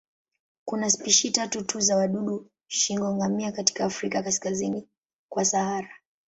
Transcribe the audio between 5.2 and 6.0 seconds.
kwa Sahara.